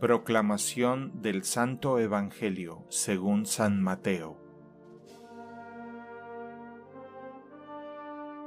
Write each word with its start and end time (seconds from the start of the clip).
Proclamación 0.00 1.22
del 1.22 1.42
Santo 1.44 1.98
Evangelio 1.98 2.84
según 2.90 3.46
San 3.46 3.82
Mateo. 3.82 4.36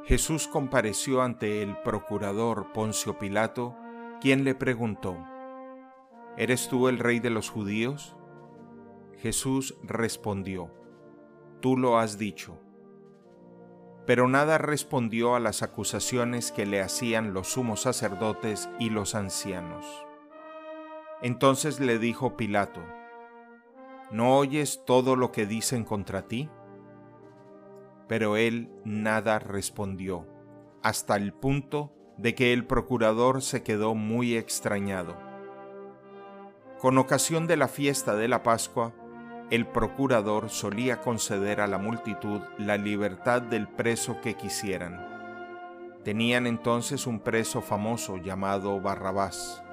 Jesús 0.04 0.48
compareció 0.48 1.24
ante 1.24 1.64
el 1.64 1.76
procurador 1.82 2.72
Poncio 2.72 3.18
Pilato, 3.18 3.76
quien 4.22 4.44
le 4.44 4.54
preguntó, 4.54 5.18
¿Eres 6.38 6.70
tú 6.70 6.88
el 6.88 7.00
rey 7.00 7.20
de 7.20 7.32
los 7.32 7.50
judíos? 7.50 8.16
Jesús 9.18 9.76
respondió, 9.82 10.72
Tú 11.62 11.78
lo 11.78 11.98
has 11.98 12.20
dicho. 12.20 12.60
Pero 14.06 14.28
nada 14.28 14.60
respondió 14.60 15.34
a 15.34 15.40
las 15.40 15.64
acusaciones 15.64 16.52
que 16.52 16.68
le 16.68 16.80
hacían 16.80 17.34
los 17.34 17.48
sumos 17.48 17.82
sacerdotes 17.82 18.70
y 18.78 18.92
los 18.92 19.16
ancianos. 19.16 20.06
Entonces 21.22 21.82
le 21.82 22.00
dijo 22.00 22.38
Pilato, 22.38 22.82
¿no 24.10 24.38
oyes 24.38 24.84
todo 24.86 25.18
lo 25.18 25.34
que 25.34 25.46
dicen 25.46 25.84
contra 25.84 26.30
ti? 26.30 26.50
Pero 28.08 28.38
él 28.38 28.72
nada 28.86 29.38
respondió, 29.38 30.26
hasta 30.82 31.18
el 31.18 31.34
punto 31.34 31.94
de 32.18 32.36
que 32.36 32.54
el 32.54 32.66
procurador 32.66 33.42
se 33.42 33.64
quedó 33.64 33.96
muy 33.96 34.38
extrañado. 34.38 35.18
Con 36.80 36.98
ocasión 36.98 37.48
de 37.48 37.58
la 37.58 37.68
fiesta 37.68 38.16
de 38.16 38.30
la 38.30 38.42
Pascua, 38.42 38.94
el 39.52 39.68
procurador 39.68 40.50
solía 40.50 41.02
conceder 41.02 41.60
a 41.60 41.68
la 41.68 41.80
multitud 41.80 42.40
la 42.58 42.78
libertad 42.78 43.42
del 43.42 43.68
preso 43.68 44.22
que 44.22 44.36
quisieran. 44.36 45.06
Tenían 46.06 46.48
entonces 46.48 47.08
un 47.08 47.20
preso 47.20 47.62
famoso 47.62 48.16
llamado 48.16 48.80
Barrabás 48.80 49.64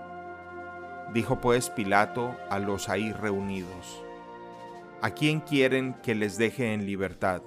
Dijo 1.12 1.40
pues 1.40 1.71
Pilato 1.71 2.37
a 2.51 2.59
los 2.59 2.88
ahí 2.88 3.12
reunidos, 3.12 4.02
¿A 5.02 5.10
quién 5.10 5.40
quieren 5.40 5.95
que 6.02 6.15
les 6.15 6.38
deje 6.38 6.73
en 6.73 6.87
libertad? 6.87 7.43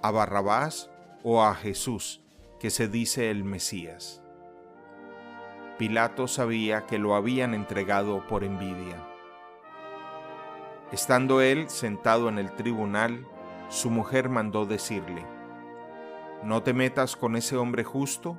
¿A 0.00 0.10
Barrabás 0.10 0.90
o 1.22 1.42
a 1.42 1.54
Jesús, 1.54 2.22
que 2.60 2.70
se 2.70 2.88
dice 2.88 3.30
el 3.30 3.44
Mesías? 3.44 4.22
Pilato 5.76 6.28
sabía 6.28 6.86
que 6.86 6.98
lo 6.98 7.14
habían 7.14 7.52
entregado 7.52 8.26
por 8.26 8.44
envidia. 8.44 8.96
Estando 10.92 11.42
él 11.42 11.68
sentado 11.68 12.28
en 12.28 12.38
el 12.38 12.52
tribunal, 12.52 13.26
su 13.68 13.90
mujer 13.90 14.28
mandó 14.28 14.64
decirle, 14.64 15.26
No 16.42 16.62
te 16.62 16.72
metas 16.72 17.16
con 17.16 17.36
ese 17.36 17.56
hombre 17.56 17.84
justo, 17.84 18.38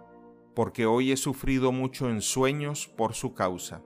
porque 0.55 0.87
hoy 0.87 1.11
he 1.11 1.17
sufrido 1.17 1.71
mucho 1.71 2.09
en 2.09 2.21
sueños 2.21 2.87
por 2.87 3.13
su 3.13 3.35
causa. 3.35 3.81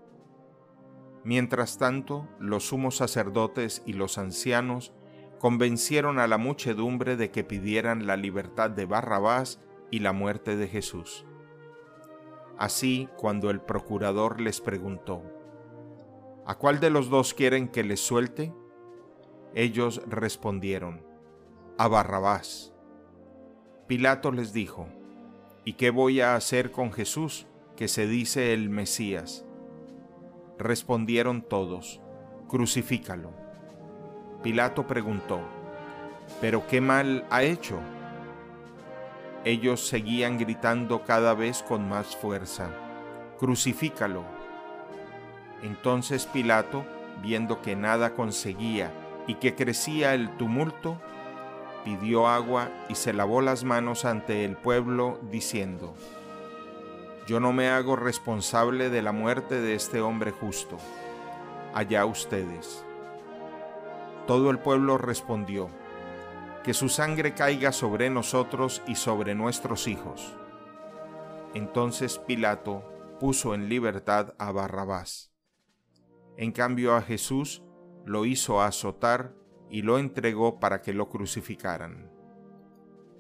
Mientras 1.24 1.78
tanto, 1.78 2.28
los 2.40 2.68
sumos 2.68 2.98
sacerdotes 2.98 3.84
y 3.86 3.94
los 3.94 4.18
ancianos 4.18 4.92
convencieron 5.40 6.20
a 6.20 6.28
la 6.28 6.38
muchedumbre 6.38 7.16
de 7.16 7.32
que 7.32 7.44
pidieran 7.44 8.08
la 8.08 8.16
libertad 8.16 8.70
de 8.70 8.86
Barrabás 8.86 9.60
y 9.92 10.00
la 10.00 10.14
muerte 10.14 10.56
de 10.56 10.68
Jesús. 10.68 11.26
Así, 12.58 13.10
cuando 13.18 13.50
el 13.50 13.60
procurador 13.60 14.40
les 14.40 14.62
preguntó, 14.62 15.24
¿A 16.46 16.56
cuál 16.56 16.80
de 16.80 16.90
los 16.90 17.10
dos 17.10 17.34
quieren 17.34 17.68
que 17.68 17.84
les 17.84 18.00
suelte? 18.00 18.54
Ellos 19.54 20.02
respondieron, 20.08 21.06
a 21.78 21.88
Barrabás. 21.88 22.74
Pilato 23.88 24.32
les 24.32 24.54
dijo, 24.54 24.88
¿Y 25.66 25.74
qué 25.74 25.92
voy 25.92 26.22
a 26.22 26.36
hacer 26.36 26.72
con 26.72 26.92
Jesús, 26.92 27.48
que 27.76 27.88
se 27.88 28.08
dice 28.08 28.54
el 28.54 28.70
Mesías? 28.70 29.46
Respondieron 30.62 31.42
todos, 31.42 32.00
crucifícalo. 32.48 33.32
Pilato 34.44 34.86
preguntó, 34.86 35.40
¿pero 36.40 36.68
qué 36.68 36.80
mal 36.80 37.26
ha 37.32 37.42
hecho? 37.42 37.80
Ellos 39.44 39.88
seguían 39.88 40.38
gritando 40.38 41.02
cada 41.02 41.34
vez 41.34 41.64
con 41.64 41.90
más 41.90 42.16
fuerza, 42.16 42.70
crucifícalo. 43.40 44.24
Entonces 45.64 46.28
Pilato, 46.28 46.86
viendo 47.24 47.64
que 47.64 47.76
nada 47.76 48.14
conseguía 48.14 48.92
y 49.26 49.36
que 49.36 49.56
crecía 49.56 50.14
el 50.14 50.38
tumulto, 50.38 51.02
pidió 51.84 52.28
agua 52.28 52.70
y 52.88 52.94
se 52.94 53.14
lavó 53.14 53.42
las 53.42 53.64
manos 53.64 54.06
ante 54.06 54.46
el 54.46 54.58
pueblo, 54.58 55.20
diciendo, 55.32 55.96
yo 57.32 57.40
no 57.40 57.54
me 57.54 57.70
hago 57.70 57.96
responsable 57.96 58.90
de 58.90 59.02
la 59.02 59.14
muerte 59.14 59.62
de 59.62 59.74
este 59.74 60.02
hombre 60.02 60.32
justo. 60.32 60.78
Allá 61.74 62.04
ustedes. 62.04 62.84
Todo 64.28 64.50
el 64.50 64.60
pueblo 64.60 64.98
respondió, 64.98 65.70
que 66.66 66.74
su 66.74 66.90
sangre 66.90 67.34
caiga 67.34 67.72
sobre 67.72 68.10
nosotros 68.10 68.82
y 68.86 68.96
sobre 68.96 69.34
nuestros 69.34 69.88
hijos. 69.88 70.36
Entonces 71.54 72.18
Pilato 72.18 72.84
puso 73.18 73.54
en 73.54 73.70
libertad 73.70 74.34
a 74.38 74.52
Barrabás. 74.52 75.32
En 76.36 76.52
cambio 76.52 76.98
a 76.98 77.02
Jesús 77.02 77.64
lo 78.06 78.26
hizo 78.26 78.62
azotar 78.62 79.34
y 79.70 79.84
lo 79.84 80.00
entregó 80.00 80.60
para 80.60 80.82
que 80.82 80.92
lo 80.92 81.08
crucificaran. 81.08 82.12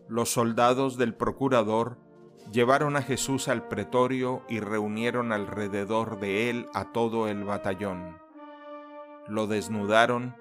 Los 0.09 0.33
soldados 0.33 0.97
del 0.97 1.15
procurador 1.15 2.10
llevaron 2.51 2.95
a 2.95 3.01
Jesús 3.01 3.47
al 3.47 3.67
pretorio 3.67 4.43
y 4.49 4.59
reunieron 4.59 5.31
alrededor 5.31 6.19
de 6.19 6.49
él 6.49 6.67
a 6.73 6.91
todo 6.91 7.27
el 7.27 7.43
batallón. 7.43 8.17
Lo 9.27 9.47
desnudaron, 9.47 10.35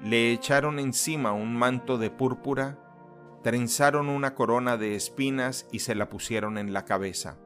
le 0.00 0.32
echaron 0.32 0.78
encima 0.78 1.32
un 1.32 1.56
manto 1.56 1.98
de 1.98 2.10
púrpura, 2.10 2.78
trenzaron 3.42 4.08
una 4.08 4.34
corona 4.34 4.76
de 4.76 4.94
espinas 4.94 5.66
y 5.70 5.80
se 5.80 5.94
la 5.94 6.08
pusieron 6.08 6.58
en 6.58 6.72
la 6.72 6.84
cabeza. 6.84 7.38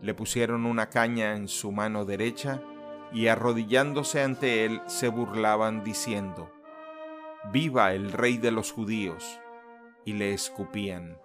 Le 0.00 0.14
pusieron 0.14 0.66
una 0.66 0.90
caña 0.90 1.36
en 1.36 1.48
su 1.48 1.72
mano 1.72 2.04
derecha 2.04 2.62
y 3.12 3.28
arrodillándose 3.28 4.22
ante 4.22 4.64
él 4.64 4.80
se 4.86 5.08
burlaban 5.08 5.84
diciendo, 5.84 6.50
Viva 7.52 7.92
el 7.92 8.10
rey 8.10 8.38
de 8.38 8.50
los 8.50 8.72
judíos, 8.72 9.40
y 10.04 10.14
le 10.14 10.32
escupían. 10.32 11.18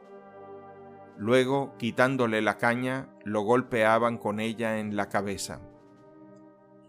Luego, 1.17 1.75
quitándole 1.77 2.41
la 2.41 2.57
caña, 2.57 3.09
lo 3.23 3.41
golpeaban 3.41 4.17
con 4.17 4.39
ella 4.39 4.79
en 4.79 4.95
la 4.95 5.09
cabeza. 5.09 5.61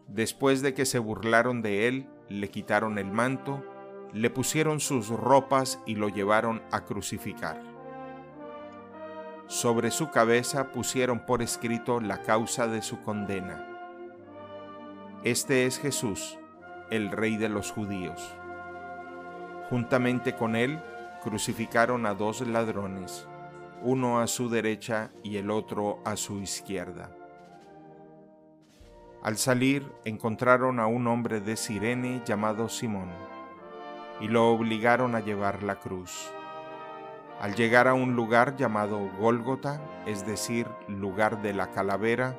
Después 0.09 0.62
de 0.62 0.75
que 0.75 0.87
se 0.87 0.99
burlaron 0.99 1.62
de 1.62 1.88
él, 1.88 2.09
le 2.28 2.50
quitaron 2.50 2.99
el 2.99 3.10
manto, 3.10 3.65
le 4.12 4.31
pusieron 4.31 4.81
sus 4.81 5.09
ropas 5.09 5.81
y 5.87 5.97
lo 5.97 6.09
llevaron 6.09 6.62
a 6.71 6.84
crucificar. 6.84 7.60
Sobre 9.47 9.91
su 9.91 10.10
cabeza 10.10 10.72
pusieron 10.72 11.27
por 11.27 11.43
escrito 11.43 12.00
la 12.00 12.22
causa 12.22 12.66
de 12.66 12.83
su 12.83 13.03
condena. 13.03 13.69
Este 15.25 15.66
es 15.66 15.78
Jesús, 15.78 16.39
el 16.91 17.10
Rey 17.10 17.37
de 17.37 17.49
los 17.49 17.71
judíos. 17.71 18.34
Juntamente 19.69 20.34
con 20.34 20.56
él 20.56 20.83
crucificaron 21.22 22.06
a 22.06 22.15
dos 22.15 22.47
ladrones 22.47 23.28
uno 23.84 24.20
a 24.20 24.26
su 24.26 24.48
derecha 24.48 25.10
y 25.25 25.37
el 25.37 25.50
otro 25.50 26.00
a 26.04 26.16
su 26.16 26.41
izquierda. 26.41 27.16
Al 29.22 29.37
salir 29.37 29.91
encontraron 30.04 30.78
a 30.81 30.87
un 30.87 31.06
hombre 31.06 31.41
de 31.41 31.56
Sirene 31.56 32.22
llamado 32.25 32.69
Simón, 32.69 33.10
y 34.21 34.28
lo 34.28 34.50
obligaron 34.50 35.15
a 35.15 35.21
llevar 35.21 35.62
la 35.62 35.81
cruz. 35.81 36.31
Al 37.41 37.54
llegar 37.56 37.88
a 37.88 37.94
un 37.94 38.15
lugar 38.15 38.56
llamado 38.56 39.10
Gólgota, 39.19 39.81
es 40.06 40.25
decir, 40.26 40.69
lugar 40.87 41.42
de 41.42 41.54
la 41.54 41.71
calavera, 41.71 42.36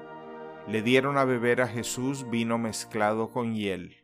le 0.68 0.82
dieron 0.82 1.18
a 1.18 1.26
beber 1.26 1.62
a 1.62 1.68
Jesús 1.68 2.30
vino 2.30 2.58
mezclado 2.58 3.32
con 3.32 3.54
hiel. 3.54 3.98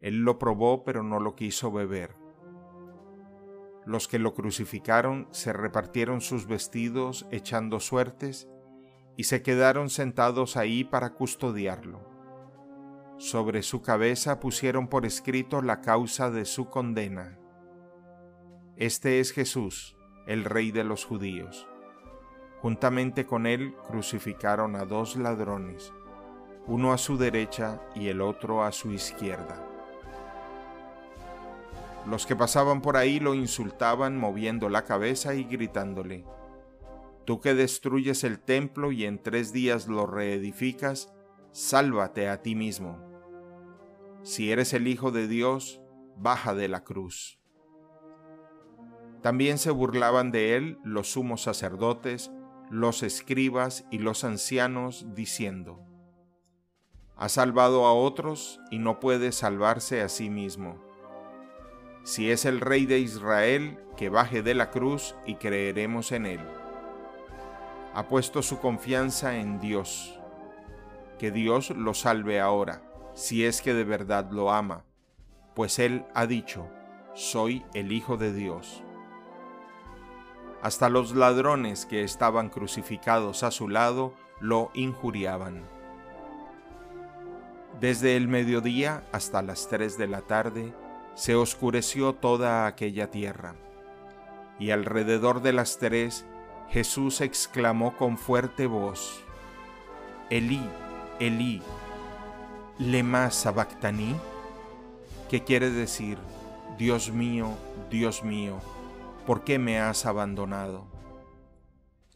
Él 0.00 0.18
lo 0.18 0.38
probó 0.38 0.84
pero 0.84 1.02
no 1.02 1.18
lo 1.18 1.34
quiso 1.34 1.72
beber 1.72 2.25
los 3.86 4.08
que 4.08 4.18
lo 4.18 4.34
crucificaron 4.34 5.28
se 5.30 5.52
repartieron 5.52 6.20
sus 6.20 6.46
vestidos 6.46 7.26
echando 7.30 7.78
suertes 7.78 8.48
y 9.16 9.24
se 9.24 9.42
quedaron 9.42 9.88
sentados 9.88 10.56
ahí 10.56 10.84
para 10.84 11.14
custodiarlo. 11.14 12.00
Sobre 13.16 13.62
su 13.62 13.80
cabeza 13.80 14.40
pusieron 14.40 14.88
por 14.88 15.06
escrito 15.06 15.62
la 15.62 15.80
causa 15.80 16.30
de 16.30 16.44
su 16.44 16.68
condena. 16.68 17.38
Este 18.76 19.20
es 19.20 19.32
Jesús, 19.32 19.96
el 20.26 20.44
Rey 20.44 20.72
de 20.72 20.84
los 20.84 21.06
judíos. 21.06 21.66
Juntamente 22.60 23.24
con 23.24 23.46
él 23.46 23.74
crucificaron 23.86 24.76
a 24.76 24.84
dos 24.84 25.16
ladrones, 25.16 25.94
uno 26.66 26.92
a 26.92 26.98
su 26.98 27.16
derecha 27.16 27.80
y 27.94 28.08
el 28.08 28.20
otro 28.20 28.64
a 28.64 28.72
su 28.72 28.92
izquierda. 28.92 29.75
Los 32.08 32.26
que 32.26 32.36
pasaban 32.36 32.82
por 32.82 32.96
ahí 32.96 33.18
lo 33.18 33.34
insultaban 33.34 34.16
moviendo 34.16 34.68
la 34.68 34.84
cabeza 34.84 35.34
y 35.34 35.44
gritándole, 35.44 36.24
Tú 37.26 37.40
que 37.40 37.54
destruyes 37.54 38.22
el 38.22 38.38
templo 38.38 38.92
y 38.92 39.04
en 39.04 39.20
tres 39.20 39.52
días 39.52 39.88
lo 39.88 40.06
reedificas, 40.06 41.12
sálvate 41.50 42.28
a 42.28 42.40
ti 42.40 42.54
mismo. 42.54 43.00
Si 44.22 44.52
eres 44.52 44.72
el 44.72 44.86
Hijo 44.86 45.10
de 45.10 45.26
Dios, 45.26 45.80
baja 46.16 46.54
de 46.54 46.68
la 46.68 46.84
cruz. 46.84 47.40
También 49.22 49.58
se 49.58 49.72
burlaban 49.72 50.30
de 50.30 50.54
él 50.54 50.78
los 50.84 51.10
sumos 51.10 51.42
sacerdotes, 51.42 52.30
los 52.70 53.02
escribas 53.02 53.84
y 53.90 53.98
los 53.98 54.22
ancianos, 54.22 55.06
diciendo, 55.16 55.84
Ha 57.16 57.28
salvado 57.28 57.86
a 57.86 57.92
otros 57.92 58.60
y 58.70 58.78
no 58.78 59.00
puede 59.00 59.32
salvarse 59.32 60.00
a 60.00 60.08
sí 60.08 60.30
mismo. 60.30 60.85
Si 62.06 62.30
es 62.30 62.44
el 62.44 62.60
Rey 62.60 62.86
de 62.86 63.00
Israel, 63.00 63.80
que 63.96 64.10
baje 64.10 64.40
de 64.40 64.54
la 64.54 64.70
cruz 64.70 65.16
y 65.26 65.34
creeremos 65.34 66.12
en 66.12 66.26
él. 66.26 66.40
Ha 67.94 68.06
puesto 68.06 68.42
su 68.42 68.60
confianza 68.60 69.38
en 69.38 69.58
Dios. 69.58 70.16
Que 71.18 71.32
Dios 71.32 71.70
lo 71.70 71.94
salve 71.94 72.38
ahora, 72.38 72.80
si 73.14 73.44
es 73.44 73.60
que 73.60 73.74
de 73.74 73.82
verdad 73.82 74.30
lo 74.30 74.52
ama, 74.52 74.84
pues 75.56 75.80
él 75.80 76.04
ha 76.14 76.26
dicho, 76.26 76.68
soy 77.14 77.64
el 77.74 77.90
Hijo 77.90 78.16
de 78.16 78.32
Dios. 78.32 78.84
Hasta 80.62 80.88
los 80.88 81.12
ladrones 81.12 81.86
que 81.86 82.04
estaban 82.04 82.50
crucificados 82.50 83.42
a 83.42 83.50
su 83.50 83.68
lado 83.68 84.14
lo 84.38 84.70
injuriaban. 84.74 85.64
Desde 87.80 88.16
el 88.16 88.28
mediodía 88.28 89.02
hasta 89.10 89.42
las 89.42 89.68
tres 89.68 89.98
de 89.98 90.06
la 90.06 90.20
tarde 90.20 90.72
se 91.16 91.34
oscureció 91.34 92.12
toda 92.12 92.66
aquella 92.66 93.10
tierra, 93.10 93.56
y 94.58 94.70
alrededor 94.70 95.42
de 95.42 95.54
las 95.54 95.78
tres 95.78 96.26
Jesús 96.70 97.22
exclamó 97.22 97.96
con 97.96 98.18
fuerte 98.18 98.66
voz, 98.66 99.24
Elí, 100.28 100.62
Elí, 101.18 101.62
lema 102.78 103.30
sabactaní, 103.30 104.14
que 105.30 105.42
quiere 105.42 105.70
decir, 105.70 106.18
Dios 106.76 107.10
mío, 107.10 107.48
Dios 107.90 108.22
mío, 108.22 108.58
¿por 109.26 109.42
qué 109.42 109.58
me 109.58 109.80
has 109.80 110.04
abandonado? 110.04 110.86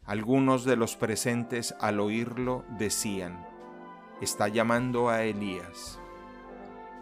Algunos 0.05 0.63
de 0.63 0.75
los 0.75 0.95
presentes 0.95 1.73
al 1.79 1.99
oírlo 1.99 2.63
decían, 2.77 3.47
está 4.21 4.47
llamando 4.47 5.09
a 5.09 5.23
Elías. 5.23 6.00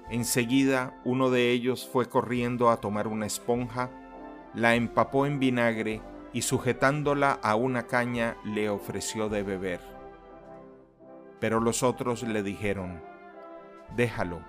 Enseguida 0.10 1.00
uno 1.06 1.30
de 1.30 1.52
ellos 1.52 1.88
fue 1.92 2.10
corriendo 2.10 2.70
a 2.70 2.78
tomar 2.78 3.08
una 3.08 3.28
esponja, 3.28 3.90
la 4.56 4.76
empapó 4.76 5.28
en 5.28 5.40
vinagre 5.40 6.02
y 6.34 6.42
sujetándola 6.42 7.40
a 7.44 7.56
una 7.56 7.84
caña 7.88 8.36
le 8.44 8.70
ofreció 8.70 9.30
de 9.30 9.44
beber. 9.44 9.82
Pero 11.40 11.60
los 11.60 11.84
otros 11.84 12.24
le 12.24 12.42
dijeron, 12.44 13.02
déjalo, 13.96 14.40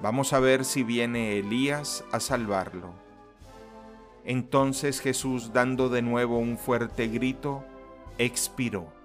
vamos 0.00 0.32
a 0.32 0.40
ver 0.40 0.64
si 0.64 0.84
viene 0.84 1.38
Elías 1.38 2.04
a 2.12 2.20
salvarlo. 2.20 2.94
Entonces 4.24 5.00
Jesús, 5.00 5.52
dando 5.52 5.88
de 5.88 6.02
nuevo 6.02 6.38
un 6.38 6.58
fuerte 6.58 7.08
grito, 7.08 7.64
expiró. 8.18 9.01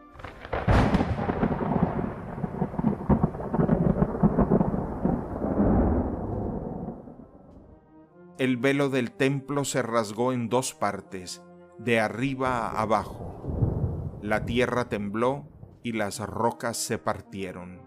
El 8.39 8.57
velo 8.57 8.89
del 8.89 9.11
templo 9.11 9.65
se 9.65 9.81
rasgó 9.81 10.31
en 10.31 10.47
dos 10.47 10.75
partes, 10.75 11.41
de 11.79 11.99
arriba 11.99 12.67
a 12.67 12.81
abajo. 12.81 14.19
La 14.21 14.45
tierra 14.45 14.89
tembló 14.89 15.47
y 15.81 15.93
las 15.93 16.19
rocas 16.19 16.77
se 16.77 16.99
partieron. 16.99 17.81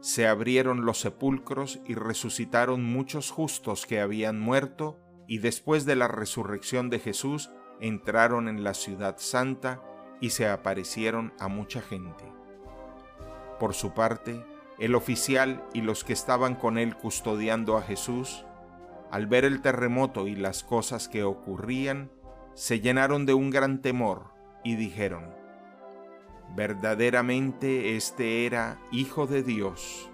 Se 0.00 0.26
abrieron 0.26 0.84
los 0.84 1.00
sepulcros 1.00 1.80
y 1.86 1.94
resucitaron 1.94 2.84
muchos 2.84 3.30
justos 3.30 3.86
que 3.86 4.00
habían 4.00 4.38
muerto 4.38 5.00
y 5.26 5.38
después 5.38 5.86
de 5.86 5.96
la 5.96 6.08
resurrección 6.08 6.90
de 6.90 6.98
Jesús 6.98 7.50
entraron 7.80 8.48
en 8.48 8.62
la 8.62 8.74
ciudad 8.74 9.16
santa 9.16 9.80
y 10.20 10.30
se 10.30 10.46
aparecieron 10.46 11.32
a 11.38 11.48
mucha 11.48 11.80
gente. 11.80 12.24
Por 13.58 13.72
su 13.72 13.94
parte, 13.94 14.44
el 14.78 14.94
oficial 14.94 15.64
y 15.72 15.80
los 15.80 16.04
que 16.04 16.12
estaban 16.12 16.54
con 16.54 16.76
él 16.76 16.96
custodiando 16.96 17.78
a 17.78 17.82
Jesús, 17.82 18.44
al 19.12 19.26
ver 19.26 19.44
el 19.44 19.60
terremoto 19.60 20.26
y 20.26 20.34
las 20.34 20.64
cosas 20.64 21.06
que 21.06 21.22
ocurrían, 21.22 22.10
se 22.54 22.80
llenaron 22.80 23.26
de 23.26 23.34
un 23.34 23.50
gran 23.50 23.82
temor 23.82 24.32
y 24.64 24.74
dijeron, 24.74 25.34
verdaderamente 26.56 27.94
este 27.94 28.46
era 28.46 28.78
Hijo 28.90 29.26
de 29.26 29.42
Dios. 29.42 30.10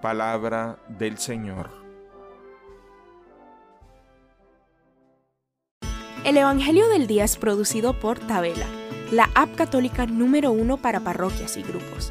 Palabra 0.00 0.78
del 0.88 1.18
Señor. 1.18 1.68
El 6.24 6.38
Evangelio 6.38 6.88
del 6.88 7.06
Día 7.06 7.24
es 7.24 7.36
producido 7.36 7.92
por 8.00 8.18
Tabela, 8.20 8.66
la 9.12 9.28
app 9.34 9.54
católica 9.54 10.06
número 10.06 10.50
uno 10.50 10.78
para 10.78 11.00
parroquias 11.00 11.58
y 11.58 11.62
grupos. 11.62 12.10